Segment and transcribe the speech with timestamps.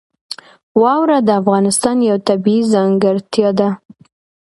[0.81, 3.69] واوره د افغانستان یوه طبیعي ځانګړتیا ده.